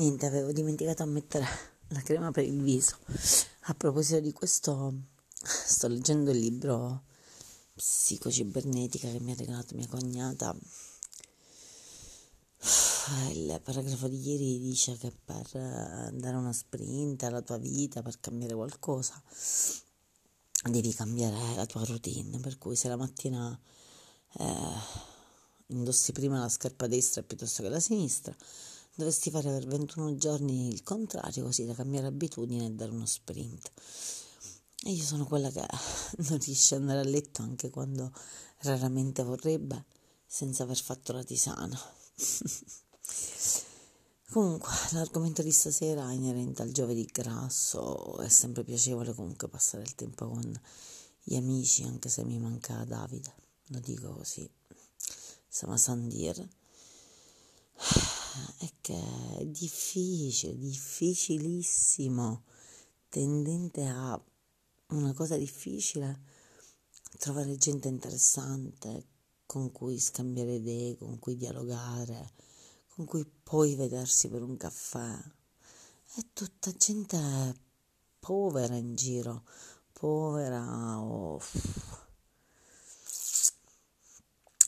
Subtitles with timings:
[0.00, 1.46] Niente, avevo dimenticato a mettere
[1.88, 2.96] la crema per il viso.
[3.64, 4.94] A proposito di questo,
[5.30, 7.02] sto leggendo il libro
[7.74, 10.56] Psicocibernetica che mi ha regalato mia cognata.
[13.32, 18.54] Il paragrafo di ieri dice che per dare una sprint alla tua vita, per cambiare
[18.54, 19.22] qualcosa,
[20.62, 22.40] devi cambiare la tua routine.
[22.40, 23.58] Per cui se la mattina
[24.38, 24.78] eh,
[25.66, 28.34] indossi prima la scarpa destra piuttosto che la sinistra,
[29.00, 33.72] dovresti fare per 21 giorni il contrario, così da cambiare abitudine e dare uno sprint.
[34.84, 35.66] E io sono quella che
[36.28, 38.12] non riesce ad andare a letto anche quando
[38.58, 39.86] raramente vorrebbe,
[40.26, 41.80] senza aver fatto la tisana.
[44.30, 49.96] Comunque, l'argomento di stasera è inerente al giovedì grasso, è sempre piacevole comunque passare il
[49.96, 50.60] tempo con
[51.24, 53.34] gli amici, anche se mi manca Davide,
[53.68, 54.48] lo dico così,
[55.48, 56.48] siamo a San Dir
[58.58, 62.44] è che è difficile, difficilissimo,
[63.08, 64.20] tendente a
[64.88, 66.20] una cosa difficile,
[67.18, 69.06] trovare gente interessante
[69.46, 72.32] con cui scambiare idee, con cui dialogare,
[72.94, 75.18] con cui poi vedersi per un caffè.
[76.14, 77.54] È tutta gente
[78.18, 79.44] povera in giro,
[79.92, 81.40] povera o...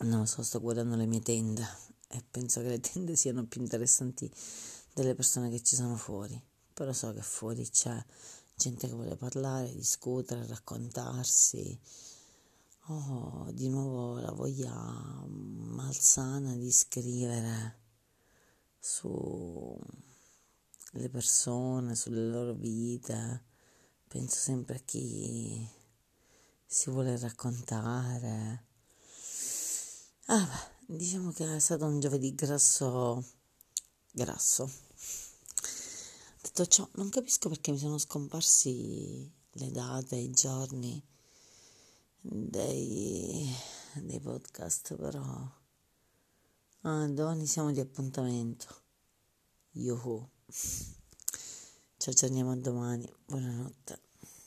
[0.00, 3.60] Non lo so, sto guardando le mie tende e penso che le tende siano più
[3.60, 4.30] interessanti
[4.92, 6.40] delle persone che ci sono fuori,
[6.74, 8.04] però so che fuori c'è
[8.56, 11.78] gente che vuole parlare, discutere, raccontarsi.
[12.86, 14.72] Oh, di nuovo la voglia
[15.28, 17.78] malsana di scrivere
[18.78, 19.78] sulle
[21.10, 23.44] persone, sulle loro vite.
[24.08, 25.64] Penso sempre a chi
[26.66, 28.64] si vuole raccontare.
[30.26, 33.24] Ah, beh, Diciamo che è stato un giovedì grasso,
[34.10, 34.68] grasso.
[36.42, 41.00] Detto ciò, non capisco perché mi sono scomparsi le date, i giorni
[42.20, 43.48] dei,
[44.02, 45.22] dei podcast, però
[46.80, 48.66] ah, domani siamo di appuntamento.
[49.74, 50.28] Yuhu.
[51.98, 53.08] Ci aggiorniamo domani.
[53.26, 54.09] Buonanotte.